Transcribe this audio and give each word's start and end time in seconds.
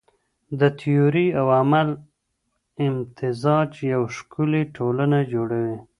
د 0.59 0.61
تيوري 0.79 1.27
او 1.39 1.47
عمل 1.59 1.89
امتزاج 2.87 3.69
يوه 3.91 4.07
ښکلې 4.17 4.63
ټولنه 4.75 5.17
جوړوي. 5.33 5.77